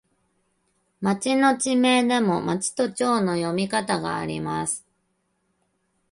[0.99, 4.83] 町の地名でも、まちとちょうの読み方があります。